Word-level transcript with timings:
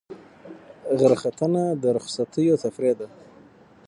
غره 0.99 1.17
ختنه 1.21 1.63
د 1.81 1.83
رخصتیو 1.97 2.61
تفریح 2.63 2.93
ده. 2.99 3.07